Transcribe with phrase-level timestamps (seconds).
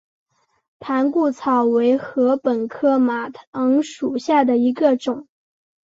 [0.79, 5.27] 盘固草为禾本科马唐属下的一个种。